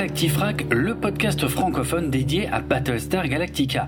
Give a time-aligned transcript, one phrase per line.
[0.00, 3.86] Galactifrac, le podcast francophone dédié à Battlestar Galactica.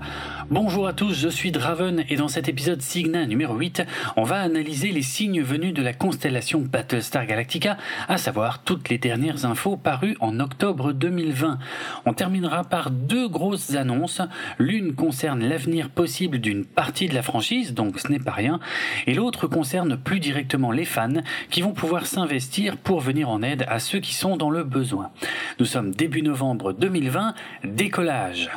[0.49, 3.83] Bonjour à tous, je suis Draven et dans cet épisode Signa numéro 8,
[4.17, 7.77] on va analyser les signes venus de la constellation Battlestar Galactica,
[8.09, 11.59] à savoir toutes les dernières infos parues en octobre 2020.
[12.05, 14.21] On terminera par deux grosses annonces.
[14.59, 18.59] L'une concerne l'avenir possible d'une partie de la franchise, donc ce n'est pas rien,
[19.07, 23.65] et l'autre concerne plus directement les fans qui vont pouvoir s'investir pour venir en aide
[23.69, 25.11] à ceux qui sont dans le besoin.
[25.59, 28.49] Nous sommes début novembre 2020, décollage.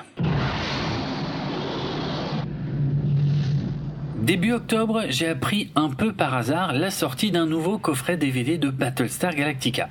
[4.27, 8.71] Début octobre, j'ai appris un peu par hasard la sortie d'un nouveau coffret DVD de
[8.71, 9.89] Battlestar Galactica.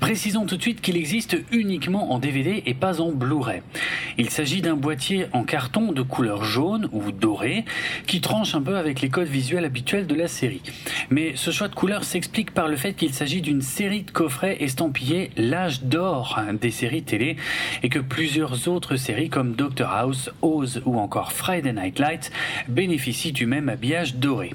[0.00, 3.62] Précisons tout de suite qu'il existe uniquement en DVD et pas en Blu-ray.
[4.18, 7.64] Il s'agit d'un boîtier en carton de couleur jaune ou doré
[8.06, 10.60] qui tranche un peu avec les codes visuels habituels de la série.
[11.08, 14.62] Mais ce choix de couleur s'explique par le fait qu'il s'agit d'une série de coffrets
[14.62, 17.36] estampillés l'âge d'or des séries télé
[17.82, 22.30] et que plusieurs autres séries comme Doctor House, Oz ou encore Friday Night Lights
[22.68, 23.69] bénéficient du même
[24.16, 24.54] doré.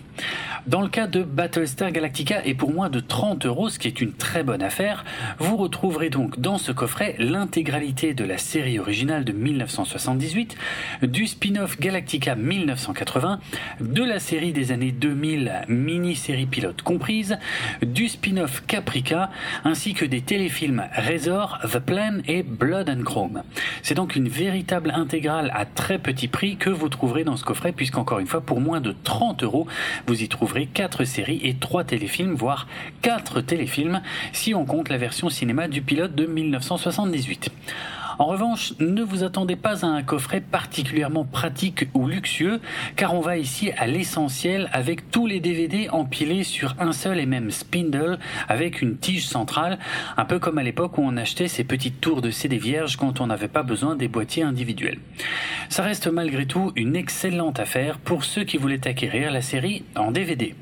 [0.68, 4.02] Dans le cas de Battlestar Galactica et pour moins de 30 euros, ce qui est
[4.02, 5.06] une très bonne affaire,
[5.38, 10.58] vous retrouverez donc dans ce coffret l'intégralité de la série originale de 1978,
[11.04, 13.40] du spin-off Galactica 1980,
[13.80, 17.38] de la série des années 2000 mini-série pilote comprise,
[17.84, 19.30] du spin-off Caprica,
[19.66, 23.44] ainsi que des téléfilms Razor, The Plan et Blood and Chrome.
[23.84, 27.72] C'est donc une véritable intégrale à très petit prix que vous trouverez dans ce coffret,
[27.72, 29.68] puisqu'encore une fois, pour moins de 30 euros,
[30.08, 32.68] vous y trouverez 4 séries et 3 téléfilms, voire
[33.02, 34.02] 4 téléfilms,
[34.34, 37.50] si on compte la version cinéma du pilote de 1978.
[38.18, 42.62] En revanche, ne vous attendez pas à un coffret particulièrement pratique ou luxueux,
[42.96, 47.26] car on va ici à l'essentiel avec tous les DVD empilés sur un seul et
[47.26, 49.80] même spindle avec une tige centrale,
[50.18, 53.20] un peu comme à l'époque où on achetait ces petites tours de CD vierges quand
[53.20, 55.00] on n'avait pas besoin des boîtiers individuels.
[55.70, 60.12] Ça reste malgré tout une excellente affaire pour ceux qui voulaient acquérir la série en
[60.12, 60.56] DVD.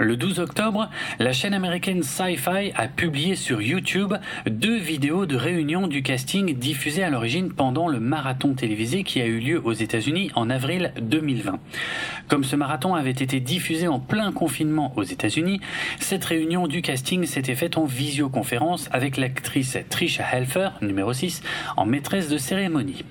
[0.00, 0.88] Le 12 octobre,
[1.18, 4.14] la chaîne américaine Sci-Fi a publié sur YouTube
[4.46, 9.26] deux vidéos de réunion du casting diffusées à l'origine pendant le marathon télévisé qui a
[9.26, 11.58] eu lieu aux États-Unis en avril 2020.
[12.28, 15.60] Comme ce marathon avait été diffusé en plein confinement aux États-Unis,
[15.98, 21.42] cette réunion du casting s'était faite en visioconférence avec l'actrice Trisha Helfer, numéro 6,
[21.76, 23.04] en maîtresse de cérémonie.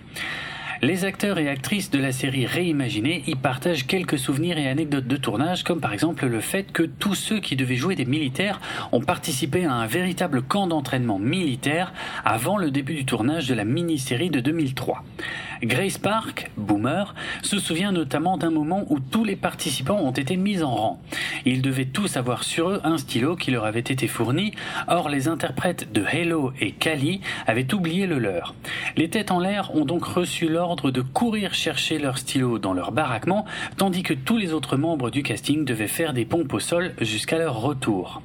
[0.84, 5.18] Les acteurs et actrices de la série réimaginée y partagent quelques souvenirs et anecdotes de
[5.18, 8.62] tournage, comme par exemple le fait que tous ceux qui devaient jouer des militaires
[8.92, 11.94] ont participé à un véritable camp d'entraînement militaire
[12.24, 15.04] avant le début du tournage de la mini-série de 2003.
[15.64, 20.62] Grace Park, boomer, se souvient notamment d'un moment où tous les participants ont été mis
[20.62, 21.02] en rang.
[21.46, 24.54] Ils devaient tous avoir sur eux un stylo qui leur avait été fourni,
[24.88, 28.54] or les interprètes de Halo et Kali avaient oublié le leur.
[28.96, 32.92] Les têtes en l'air ont donc reçu l'ordre de courir chercher leur stylo dans leur
[32.92, 33.46] baraquement,
[33.78, 37.38] tandis que tous les autres membres du casting devaient faire des pompes au sol jusqu'à
[37.38, 38.22] leur retour.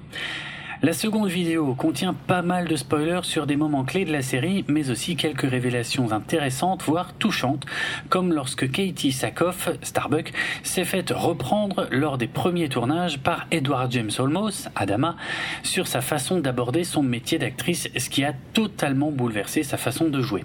[0.84, 4.65] La seconde vidéo contient pas mal de spoilers sur des moments clés de la série,
[4.66, 7.66] mais aussi quelques révélations intéressantes, voire touchantes,
[8.09, 10.32] comme lorsque Katie Sackhoff, Starbuck,
[10.65, 15.15] s'est faite reprendre lors des premiers tournages par Edward James Olmos, Adama,
[15.62, 20.20] sur sa façon d'aborder son métier d'actrice, ce qui a totalement bouleversé sa façon de
[20.20, 20.44] jouer.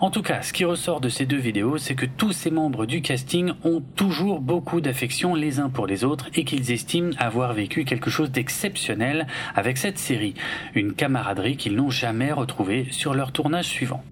[0.00, 2.86] En tout cas, ce qui ressort de ces deux vidéos, c'est que tous ces membres
[2.86, 7.52] du casting ont toujours beaucoup d'affection les uns pour les autres et qu'ils estiment avoir
[7.52, 9.26] vécu quelque chose d'exceptionnel
[9.58, 10.34] avec cette série,
[10.76, 14.04] une camaraderie qu'ils n'ont jamais retrouvée sur leur tournage suivant.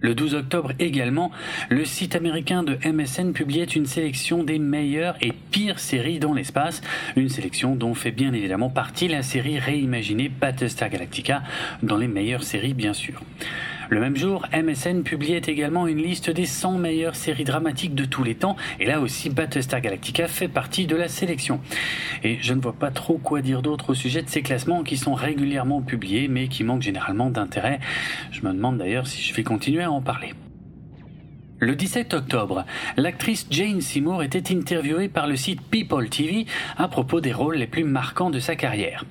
[0.00, 1.30] Le 12 octobre également,
[1.70, 6.82] le site américain de MSN publiait une sélection des meilleures et pires séries dans l'espace,
[7.16, 11.42] une sélection dont fait bien évidemment partie la série réimaginée Battlestar Galactica,
[11.82, 13.22] dans les meilleures séries bien sûr.
[13.88, 18.24] Le même jour, MSN publiait également une liste des 100 meilleures séries dramatiques de tous
[18.24, 21.60] les temps, et là aussi Battlestar Galactica fait partie de la sélection.
[22.24, 24.96] Et je ne vois pas trop quoi dire d'autre au sujet de ces classements qui
[24.96, 27.78] sont régulièrement publiés, mais qui manquent généralement d'intérêt.
[28.32, 30.34] Je me demande d'ailleurs si je vais continuer à en parler.
[31.58, 32.66] Le 17 octobre,
[32.98, 36.44] l'actrice Jane Seymour était interviewée par le site People TV
[36.76, 39.06] à propos des rôles les plus marquants de sa carrière.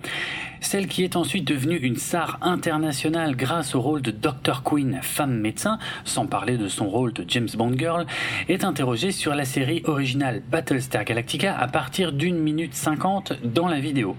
[0.62, 4.64] Celle qui est ensuite devenue une star internationale grâce au rôle de Dr.
[4.64, 8.06] Queen, femme médecin, sans parler de son rôle de James Bond Girl,
[8.50, 13.80] est interrogée sur la série originale Battlestar Galactica à partir d'une minute cinquante dans la
[13.80, 14.16] vidéo.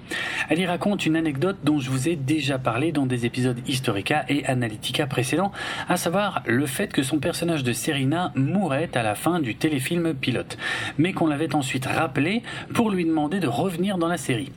[0.48, 4.24] Elle y raconte une anecdote dont je vous ai déjà parlé dans des épisodes Historica
[4.28, 5.52] et Analytica précédents,
[5.88, 10.14] à savoir le fait que son personnage de Serena mourait à la fin du téléfilm
[10.14, 10.56] pilote,
[10.98, 12.42] mais qu'on l'avait ensuite rappelé
[12.74, 14.52] pour lui demander de revenir dans la série.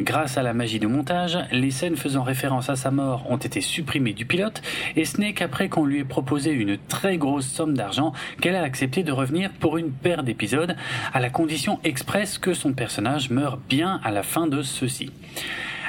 [0.00, 3.60] Grâce à la magie du montage, les scènes faisant référence à sa mort ont été
[3.60, 4.62] supprimées du pilote,
[4.96, 8.62] et ce n'est qu'après qu'on lui ait proposé une très grosse somme d'argent qu'elle a
[8.62, 10.76] accepté de revenir pour une paire d'épisodes,
[11.12, 15.10] à la condition expresse que son personnage meure bien à la fin de ceux-ci.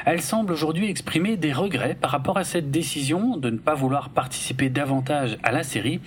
[0.06, 4.10] Elle semble aujourd'hui exprimer des regrets par rapport à cette décision de ne pas vouloir
[4.10, 6.00] participer davantage à la série,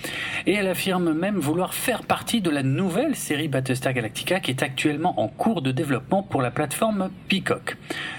[0.46, 4.62] et elle affirme même vouloir faire partie de la nouvelle série Battlestar Galactica qui est
[4.62, 7.76] actuellement en cours de développement pour la plateforme Peacock.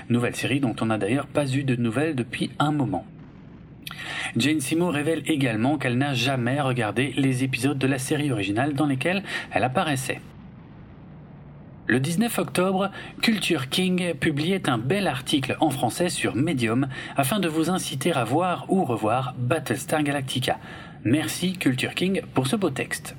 [0.10, 3.06] Nouvelle série dont on n'a d'ailleurs pas eu de nouvelles depuis un moment.
[4.36, 8.86] Jane Seymour révèle également qu'elle n'a jamais regardé les épisodes de la série originale dans
[8.86, 10.20] lesquels elle apparaissait.
[11.90, 12.92] Le 19 octobre,
[13.24, 16.88] Culture King publiait un bel article en français sur Medium
[17.18, 20.60] afin de vous inciter à voir ou revoir Battlestar Galactica.
[21.04, 23.16] Merci Culture King pour ce beau texte.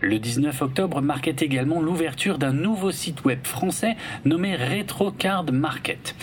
[0.00, 6.14] Le 19 octobre marquait également l'ouverture d'un nouveau site web français nommé RetroCard Market.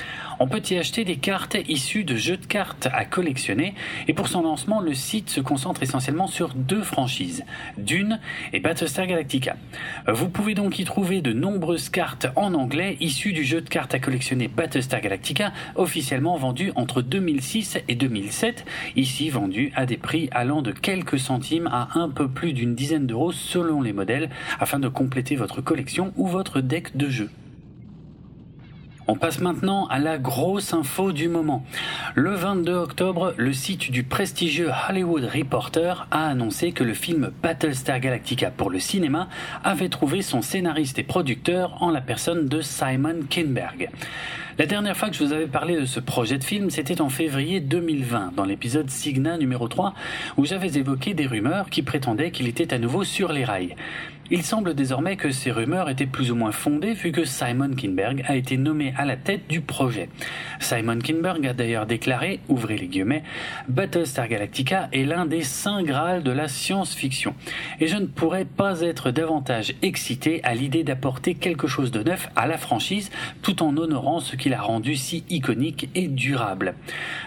[0.41, 3.74] On peut y acheter des cartes issues de jeux de cartes à collectionner
[4.07, 7.44] et pour son lancement, le site se concentre essentiellement sur deux franchises,
[7.77, 8.21] Dune
[8.53, 9.57] et Battlestar Galactica.
[10.07, 13.94] Vous pouvez donc y trouver de nombreuses cartes en anglais issues du jeu de cartes
[13.94, 18.65] à collectionner Battlestar Galactica, officiellement vendu entre 2006 et 2007,
[18.95, 23.07] ici vendu à des prix allant de quelques centimes à un peu plus d'une dizaine
[23.07, 24.30] d'euros selon les modèles,
[24.62, 27.30] afin de compléter votre collection ou votre deck de jeux.
[29.11, 31.65] On passe maintenant à la grosse info du moment.
[32.13, 38.00] Le 22 octobre, le site du prestigieux Hollywood Reporter a annoncé que le film Battlestar
[38.00, 39.27] Galactica pour le cinéma
[39.63, 43.89] avait trouvé son scénariste et producteur en la personne de Simon Kinberg.
[44.59, 47.07] La dernière fois que je vous avais parlé de ce projet de film, c'était en
[47.07, 49.94] février 2020, dans l'épisode Signa numéro 3,
[50.35, 53.77] où j'avais évoqué des rumeurs qui prétendaient qu'il était à nouveau sur les rails.
[54.31, 58.23] Il semble désormais que ces rumeurs étaient plus ou moins fondées vu que Simon Kinberg
[58.27, 60.07] a été nommé à la tête du projet.
[60.59, 63.23] Simon Kinberg a d'ailleurs déclaré, ouvrez les guillemets,
[63.69, 67.33] Battlestar Galactica est l'un des saints grâles de la science-fiction.
[67.79, 72.29] Et je ne pourrais pas être davantage excité à l'idée d'apporter quelque chose de neuf
[72.35, 73.09] à la franchise
[73.41, 76.74] tout en honorant ce qui l'a rendu si iconique et durable.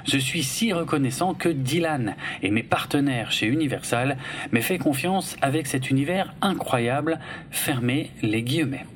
[0.04, 4.16] Je suis si reconnaissant que Dylan et mes partenaires chez Universal
[4.50, 7.20] m'aient fait confiance avec cet univers incroyable
[7.52, 8.86] fermez les guillemets.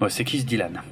[0.00, 0.82] Bon, c'est qui ce Dylan?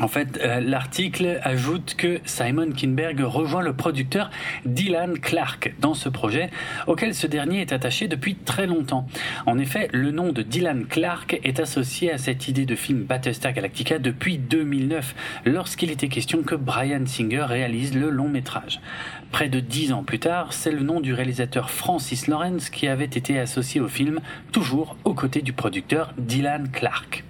[0.00, 4.28] En fait, euh, l'article ajoute que Simon Kinberg rejoint le producteur
[4.64, 6.50] Dylan Clark dans ce projet,
[6.88, 9.06] auquel ce dernier est attaché depuis très longtemps.
[9.46, 13.52] En effet, le nom de Dylan Clark est associé à cette idée de film Battlestar
[13.52, 15.14] Galactica depuis 2009,
[15.44, 18.80] lorsqu'il était question que Brian Singer réalise le long métrage.
[19.30, 23.04] Près de dix ans plus tard, c'est le nom du réalisateur Francis Lawrence qui avait
[23.04, 24.20] été associé au film,
[24.50, 27.22] toujours aux côtés du producteur Dylan Clark.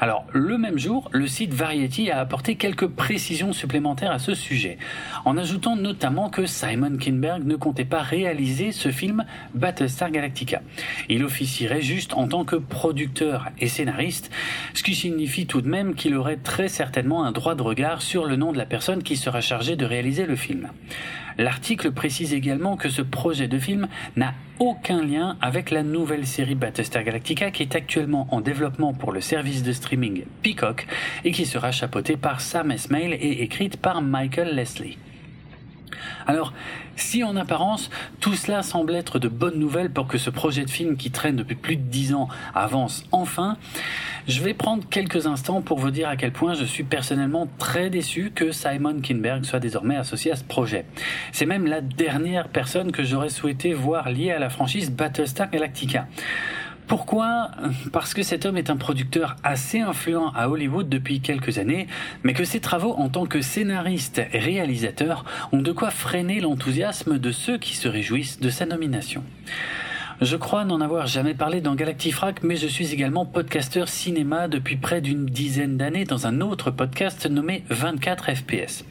[0.00, 4.78] Alors, le même jour, le site Variety a apporté quelques précisions supplémentaires à ce sujet,
[5.24, 10.60] en ajoutant notamment que Simon Kinberg ne comptait pas réaliser ce film Battlestar Galactica.
[11.08, 14.30] Il officierait juste en tant que producteur et scénariste,
[14.74, 18.26] ce qui signifie tout de même qu'il aurait très certainement un droit de regard sur
[18.26, 20.68] le nom de la personne qui sera chargée de réaliser le film.
[21.38, 26.54] L'article précise également que ce projet de film n'a aucun lien avec la nouvelle série
[26.54, 30.86] Battlestar Galactica qui est actuellement en développement pour le service de streaming Peacock
[31.24, 34.96] et qui sera chapeautée par Sam Esmail et écrite par Michael Leslie.
[36.26, 36.52] Alors,
[36.96, 37.90] si en apparence
[38.20, 41.36] tout cela semble être de bonnes nouvelles pour que ce projet de film qui traîne
[41.36, 43.56] depuis plus de dix ans avance enfin,
[44.26, 47.90] je vais prendre quelques instants pour vous dire à quel point je suis personnellement très
[47.90, 50.86] déçu que Simon Kinberg soit désormais associé à ce projet.
[51.32, 56.06] C'est même la dernière personne que j'aurais souhaité voir liée à la franchise Battlestar Galactica.
[56.86, 57.50] Pourquoi?
[57.92, 61.88] Parce que cet homme est un producteur assez influent à Hollywood depuis quelques années,
[62.22, 67.18] mais que ses travaux en tant que scénariste et réalisateur ont de quoi freiner l'enthousiasme
[67.18, 69.24] de ceux qui se réjouissent de sa nomination.
[70.22, 74.76] Je crois n'en avoir jamais parlé dans Galactifrac, mais je suis également podcasteur cinéma depuis
[74.76, 78.86] près d'une dizaine d'années dans un autre podcast nommé 24 FPS.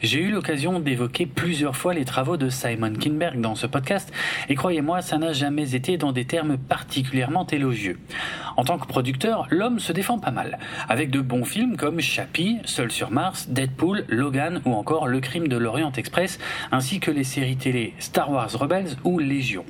[0.00, 4.10] J'ai eu l'occasion d'évoquer plusieurs fois les travaux de Simon Kinberg dans ce podcast,
[4.48, 7.98] et croyez-moi, ça n'a jamais été dans des termes particulièrement élogieux.
[8.56, 10.58] En tant que producteur, l'homme se défend pas mal,
[10.88, 15.46] avec de bons films comme Chappie, Seul sur Mars, Deadpool, Logan ou encore Le Crime
[15.46, 16.38] de l'Orient Express,
[16.72, 19.66] ainsi que les séries télé Star Wars Rebels ou Légion.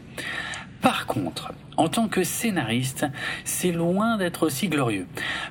[0.82, 3.06] Par contre, en tant que scénariste,
[3.44, 5.06] c'est loin d'être aussi glorieux,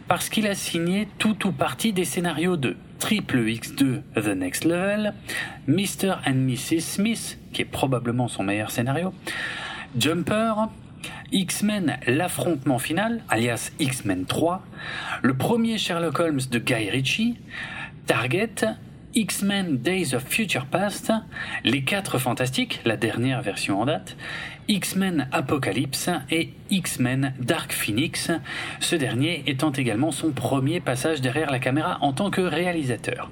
[0.07, 5.13] parce qu'il a signé tout ou partie des scénarios de Triple X2 The Next Level,
[5.67, 6.15] Mr.
[6.25, 6.81] and Mrs.
[6.81, 9.13] Smith, qui est probablement son meilleur scénario,
[9.97, 10.53] Jumper,
[11.31, 14.63] X-Men L'affrontement final, alias X-Men 3,
[15.21, 17.37] le premier Sherlock Holmes de Guy Ritchie,
[18.07, 18.65] Target,
[19.15, 21.11] X-Men Days of Future Past,
[21.63, 24.15] Les 4 Fantastiques, la dernière version en date,
[24.69, 28.29] X-Men Apocalypse et X-Men Dark Phoenix,
[28.79, 33.31] ce dernier étant également son premier passage derrière la caméra en tant que réalisateur.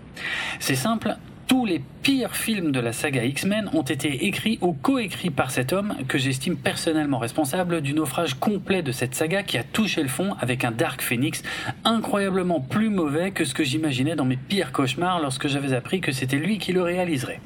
[0.60, 1.15] C'est simple,
[1.48, 5.72] tous les pires films de la saga X-Men ont été écrits ou coécrits par cet
[5.72, 10.10] homme que j'estime personnellement responsable du naufrage complet de cette saga qui a touché le
[10.10, 11.44] fond avec un Dark Phoenix
[11.86, 16.12] incroyablement plus mauvais que ce que j'imaginais dans mes pires cauchemars lorsque j'avais appris que
[16.12, 17.39] c'était lui qui le réaliserait.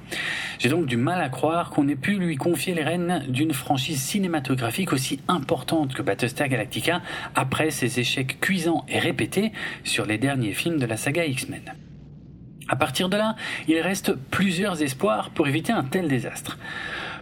[0.58, 4.01] J'ai donc du mal à croire qu'on ait pu lui confier les rênes d'une franchise
[4.01, 7.01] cinématographique aussi importante que Battlestar Galactica
[7.36, 9.51] après ses échecs cuisants et répétés
[9.84, 11.75] sur les derniers films de la saga X-Men.
[12.72, 13.36] À partir de là,
[13.68, 16.58] il reste plusieurs espoirs pour éviter un tel désastre.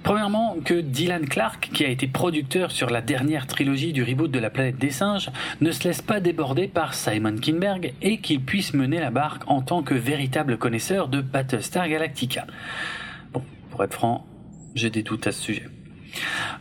[0.04, 4.38] Premièrement, que Dylan Clark, qui a été producteur sur la dernière trilogie du reboot de
[4.38, 8.76] la planète des singes, ne se laisse pas déborder par Simon Kinberg et qu'il puisse
[8.76, 12.46] mener la barque en tant que véritable connaisseur de Battlestar Galactica.
[13.34, 13.42] Bon,
[13.72, 14.28] pour être franc,
[14.76, 15.66] j'ai des doutes à ce sujet.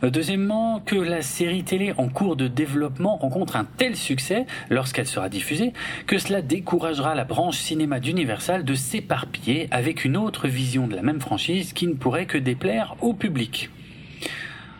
[0.03, 5.07] Euh, deuxièmement, que la série télé en cours de développement rencontre un tel succès lorsqu'elle
[5.07, 5.73] sera diffusée
[6.07, 11.01] que cela découragera la branche cinéma d'Universal de s'éparpiller avec une autre vision de la
[11.01, 13.69] même franchise qui ne pourrait que déplaire au public.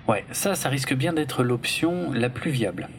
[0.08, 2.90] Ouais, ça, ça risque bien d'être l'option la plus viable.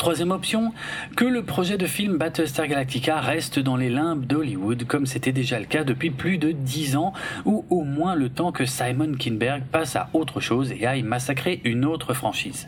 [0.00, 0.72] Troisième option,
[1.14, 5.60] que le projet de film Battlestar Galactica reste dans les limbes d'Hollywood comme c'était déjà
[5.60, 7.12] le cas depuis plus de dix ans
[7.44, 11.60] ou au moins le temps que Simon Kinberg passe à autre chose et aille massacrer
[11.64, 12.66] une autre franchise.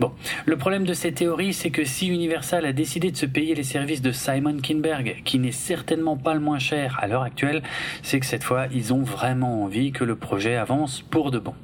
[0.00, 0.10] Bon,
[0.44, 3.62] le problème de ces théories c'est que si Universal a décidé de se payer les
[3.62, 7.62] services de Simon Kinberg, qui n'est certainement pas le moins cher à l'heure actuelle,
[8.02, 11.54] c'est que cette fois ils ont vraiment envie que le projet avance pour de bon.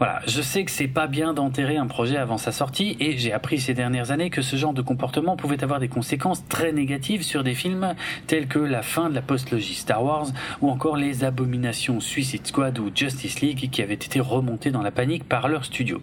[0.00, 3.34] Voilà, je sais que c'est pas bien d'enterrer un projet avant sa sortie et j'ai
[3.34, 7.22] appris ces dernières années que ce genre de comportement pouvait avoir des conséquences très négatives
[7.22, 7.94] sur des films
[8.26, 10.28] tels que la fin de la postlogie Star Wars
[10.62, 14.90] ou encore les abominations Suicide Squad ou Justice League qui avaient été remontés dans la
[14.90, 16.00] panique par leur studio.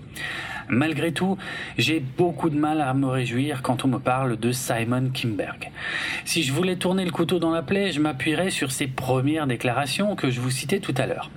[0.70, 1.38] Malgré tout,
[1.78, 5.72] j'ai beaucoup de mal à me réjouir quand on me parle de Simon Kimberg.
[6.26, 10.16] Si je voulais tourner le couteau dans la plaie, je m'appuierais sur ses premières déclarations
[10.18, 11.32] que je vous citais tout à l'heure.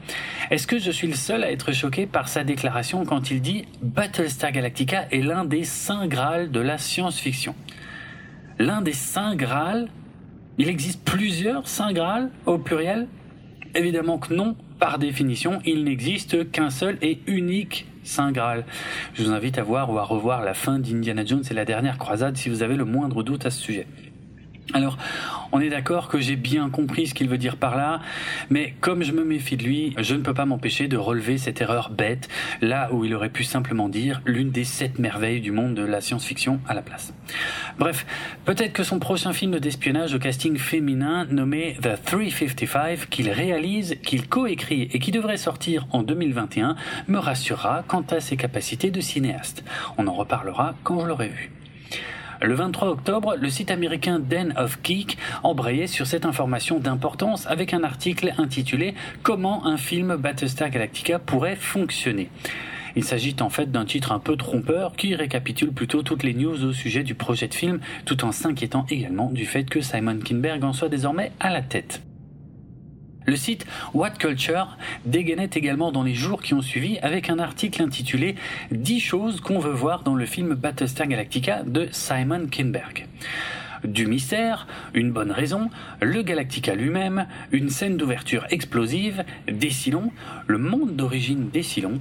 [0.51, 3.67] Est-ce que je suis le seul à être choqué par sa déclaration quand il dit
[3.83, 7.55] Battlestar Galactica est l'un des saints Graal de la science-fiction
[8.59, 9.89] L'un des saints Graal
[10.59, 13.07] Il existe plusieurs saints Graal au pluriel?
[13.77, 18.65] Évidemment que non, par définition, il n'existe qu'un seul et unique Saint Graal.
[19.15, 21.99] Je vous invite à voir ou à revoir la fin d'Indiana Jones et la dernière
[21.99, 23.87] croisade si vous avez le moindre doute à ce sujet.
[24.73, 24.99] Alors,
[25.53, 28.01] on est d'accord que j'ai bien compris ce qu'il veut dire par là,
[28.51, 31.61] mais comme je me méfie de lui, je ne peux pas m'empêcher de relever cette
[31.61, 32.29] erreur bête,
[32.61, 36.01] là où il aurait pu simplement dire l'une des sept merveilles du monde de la
[36.01, 37.13] science-fiction à la place.
[37.79, 38.07] Bref,
[38.45, 44.29] peut-être que son prochain film d'espionnage au casting féminin nommé The 355, qu'il réalise, qu'il
[44.29, 46.77] coécrit et qui devrait sortir en 2021,
[47.09, 49.65] me rassurera quant à ses capacités de cinéaste.
[49.99, 51.51] On en reparlera quand je l'aurai vu.
[52.43, 57.75] Le 23 octobre, le site américain Den of Geek embrayait sur cette information d'importance avec
[57.75, 62.31] un article intitulé Comment un film Battlestar Galactica pourrait fonctionner.
[62.97, 66.65] Il s'agit en fait d'un titre un peu trompeur qui récapitule plutôt toutes les news
[66.65, 70.65] au sujet du projet de film tout en s'inquiétant également du fait que Simon Kinberg
[70.65, 72.03] en soit désormais à la tête.
[73.27, 77.83] Le site What Culture dégainait également dans les jours qui ont suivi avec un article
[77.83, 78.35] intitulé
[78.71, 83.07] 10 choses qu'on veut voir dans le film Battlestar Galactica de Simon Kinberg
[83.85, 85.71] du mystère, une bonne raison,
[86.01, 90.13] le Galactica lui-même, une scène d'ouverture explosive, des Silons,
[90.47, 92.01] le monde d'origine des Silons,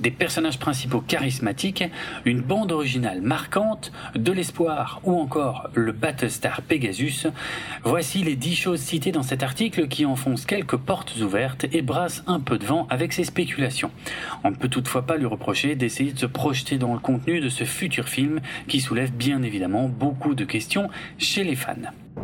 [0.00, 1.84] des personnages principaux charismatiques,
[2.24, 7.26] une bande originale marquante, de l'espoir ou encore le Battlestar Pegasus.
[7.84, 12.22] Voici les dix choses citées dans cet article qui enfoncent quelques portes ouvertes et brassent
[12.26, 13.90] un peu de vent avec ses spéculations.
[14.44, 17.48] On ne peut toutefois pas lui reprocher d'essayer de se projeter dans le contenu de
[17.48, 21.74] ce futur film qui soulève bien évidemment beaucoup de questions chez les fans.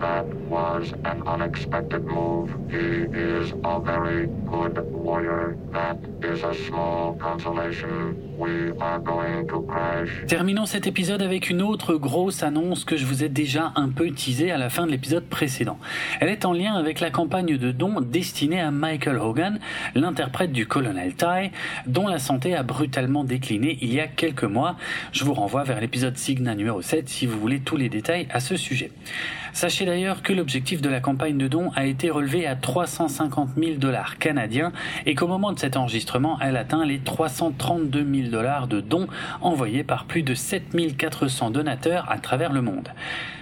[0.01, 2.51] That was an unexpected move.
[2.69, 5.57] He is a very good warrior.
[5.73, 8.17] That is a small consolation.
[8.37, 10.09] We are going to crash.
[10.27, 14.11] Terminons cet épisode avec une autre grosse annonce que je vous ai déjà un peu
[14.11, 15.79] teasée à la fin de l'épisode précédent.
[16.21, 19.61] Elle est en lien avec la campagne de dons destinée à Michael Hogan,
[19.95, 21.51] l'interprète du colonel Ty,
[21.87, 24.77] dont la santé a brutalement décliné il y a quelques mois.
[25.13, 28.41] Je vous renvoie vers l'épisode Signa numéro 7 si vous voulez tous les détails à
[28.41, 28.91] ce sujet.
[29.54, 33.76] Sachez d'ailleurs que l'objectif de la campagne de dons a été relevé à 350 000
[33.76, 34.73] dollars canadiens
[35.06, 39.06] et qu'au moment de cet enregistrement, elle atteint les 332 000 dollars de dons
[39.40, 42.88] envoyés par plus de 7 400 donateurs à travers le monde.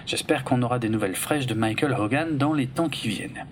[0.05, 3.47] J'espère qu'on aura des nouvelles fraîches de Michael Hogan dans les temps qui viennent.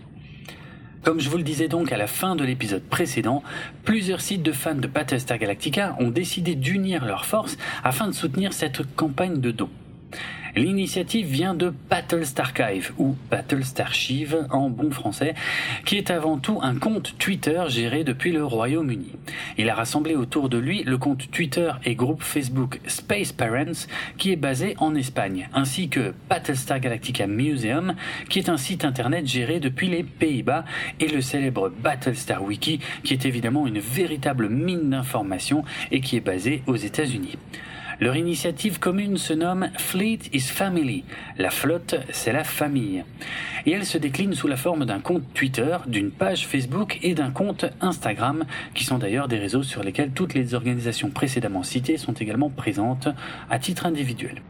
[1.03, 3.41] Comme je vous le disais donc à la fin de l'épisode précédent,
[3.85, 8.53] plusieurs sites de fans de Battlestar Galactica ont décidé d'unir leurs forces afin de soutenir
[8.53, 9.71] cette campagne de dons.
[10.55, 15.33] L'initiative vient de Battlestarchive, ou Battlestarchive en bon français,
[15.85, 19.13] qui est avant tout un compte Twitter géré depuis le Royaume-Uni.
[19.57, 24.31] Il a rassemblé autour de lui le compte Twitter et groupe Facebook Space Parents, qui
[24.31, 27.95] est basé en Espagne, ainsi que Battlestar Galactica Museum,
[28.29, 30.65] qui est un site internet géré depuis les Pays-Bas,
[30.99, 36.21] et le célèbre Battlestar Wiki, qui est évidemment une véritable mine d'informations et qui est
[36.21, 37.37] basé aux États-Unis.
[38.01, 41.03] Leur initiative commune se nomme Fleet is Family.
[41.37, 43.03] La flotte, c'est la famille.
[43.67, 47.29] Et elle se décline sous la forme d'un compte Twitter, d'une page Facebook et d'un
[47.29, 52.13] compte Instagram, qui sont d'ailleurs des réseaux sur lesquels toutes les organisations précédemment citées sont
[52.13, 53.07] également présentes
[53.51, 54.41] à titre individuel.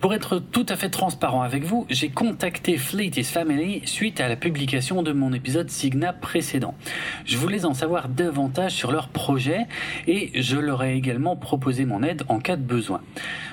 [0.00, 4.28] Pour être tout à fait transparent avec vous, j'ai contacté Fleet is Family suite à
[4.28, 6.76] la publication de mon épisode Signa précédent.
[7.24, 9.66] Je voulais en savoir davantage sur leur projet
[10.06, 13.00] et je leur ai également proposé mon aide en cas de besoin.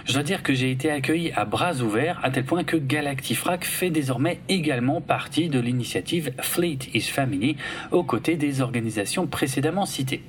[0.06, 3.66] Je dois dire que j'ai été accueilli à bras ouverts à tel point que Galactifrac
[3.66, 7.58] fait désormais également partie de l'initiative Fleet is Family
[7.90, 10.22] aux côtés des organisations précédemment citées.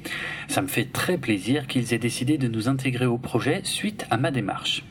[0.49, 4.17] Ça me fait très plaisir qu'ils aient décidé de nous intégrer au projet suite à
[4.17, 4.83] ma démarche.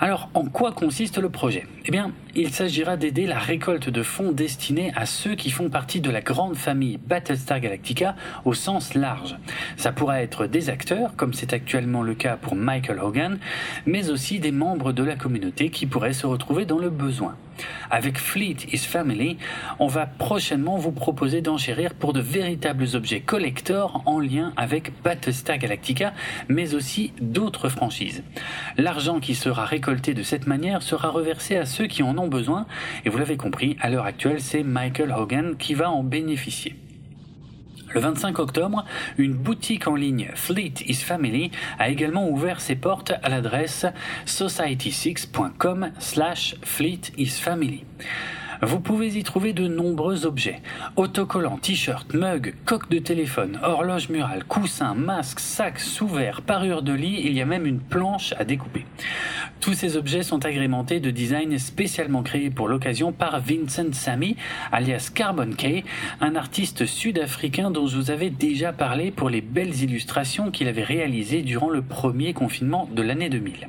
[0.00, 1.66] Alors, en quoi consiste le projet?
[1.84, 6.00] Eh bien, il s'agira d'aider la récolte de fonds destinés à ceux qui font partie
[6.00, 9.36] de la grande famille Battlestar Galactica au sens large.
[9.76, 13.38] Ça pourra être des acteurs, comme c'est actuellement le cas pour Michael Hogan,
[13.86, 17.36] mais aussi des membres de la communauté qui pourraient se retrouver dans le besoin.
[17.90, 19.36] Avec Fleet is Family,
[19.78, 25.58] on va prochainement vous proposer d'enchérir pour de véritables objets collector en lien avec Battlestar
[25.58, 26.12] Galactica,
[26.48, 28.24] mais aussi d'autres franchises.
[28.76, 32.66] L'argent qui sera récolté de cette manière sera reversé à ceux qui en ont besoin,
[33.04, 36.76] et vous l'avez compris, à l'heure actuelle, c'est Michael Hogan qui va en bénéficier.
[37.94, 38.84] Le 25 octobre,
[39.18, 43.86] une boutique en ligne Fleet is Family a également ouvert ses portes à l'adresse
[44.26, 47.84] society6.com slash Fleet is Family.
[48.62, 50.60] Vous pouvez y trouver de nombreux objets.
[50.96, 57.20] Autocollants, t-shirts, mugs, coques de téléphone, horloges murales, coussins, masques, sacs, sous-verres, parures de lit,
[57.24, 58.86] il y a même une planche à découper.
[59.60, 64.36] Tous ces objets sont agrémentés de designs spécialement créés pour l'occasion par Vincent Samy,
[64.72, 65.84] alias Carbon K,
[66.20, 70.82] un artiste sud-africain dont je vous avais déjà parlé pour les belles illustrations qu'il avait
[70.82, 73.68] réalisées durant le premier confinement de l'année 2000.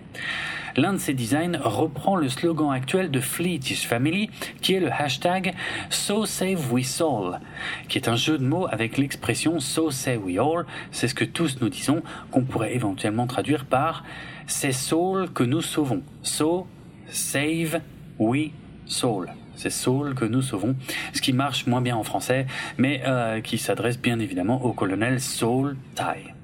[0.77, 4.29] L'un de ces designs reprend le slogan actuel de Fleet is Family,
[4.61, 5.53] qui est le hashtag
[5.89, 7.39] So Save We Soul,
[7.87, 10.65] qui est un jeu de mots avec l'expression So Save We All.
[10.91, 14.03] C'est ce que tous nous disons, qu'on pourrait éventuellement traduire par
[14.47, 16.03] C'est Soul que nous sauvons.
[16.23, 16.67] So
[17.07, 17.79] Save
[18.19, 18.49] We
[18.85, 20.75] Soul c'est Soul que nous sauvons,
[21.13, 22.45] ce qui marche moins bien en français,
[22.77, 26.34] mais euh, qui s'adresse bien évidemment au colonel Soul Tai.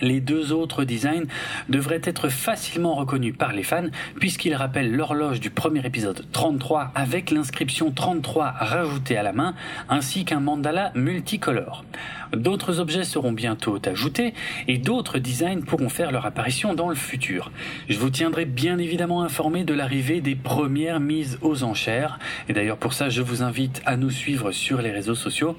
[0.00, 1.26] Les deux autres designs
[1.68, 7.30] devraient être facilement reconnus par les fans puisqu'ils rappellent l'horloge du premier épisode 33 avec
[7.30, 9.54] l'inscription 33 rajoutée à la main
[9.88, 11.84] ainsi qu'un mandala multicolore.
[12.32, 14.34] D'autres objets seront bientôt ajoutés
[14.68, 17.50] et d'autres designs pourront faire leur apparition dans le futur.
[17.88, 22.76] Je vous tiendrai bien évidemment informé de l'arrivée des premières mises aux enchères et d'ailleurs
[22.76, 25.56] pour ça je vous invite à nous suivre sur les réseaux sociaux.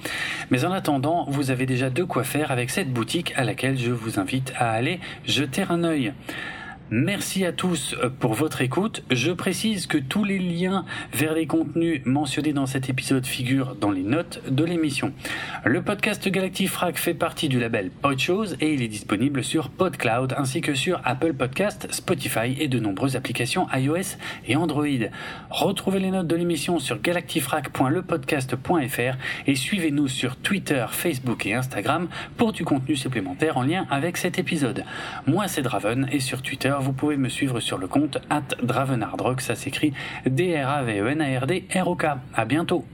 [0.50, 3.92] Mais en attendant, vous avez déjà de quoi faire avec cette boutique à laquelle je
[3.92, 6.14] vous invite à aller jeter un œil.
[6.94, 9.02] Merci à tous euh, pour votre écoute.
[9.10, 13.92] Je précise que tous les liens vers les contenus mentionnés dans cet épisode figurent dans
[13.92, 15.14] les notes de l'émission.
[15.64, 20.60] Le podcast Galactifrac fait partie du label Podchose et il est disponible sur PodCloud ainsi
[20.60, 24.84] que sur Apple Podcast, Spotify et de nombreuses applications iOS et Android.
[25.50, 32.52] Retrouvez les notes de l'émission sur galactifrac.lepodcast.fr et suivez-nous sur Twitter, Facebook et Instagram pour
[32.52, 34.84] du contenu supplémentaire en lien avec cet épisode.
[35.26, 39.42] Moi c'est Draven et sur Twitter vous pouvez me suivre sur le compte at Dravenardrock,
[39.42, 39.94] ça s'écrit
[40.26, 42.06] D-R-A-V-E-N-A-R-D-R-O-K.
[42.34, 42.86] À bientôt!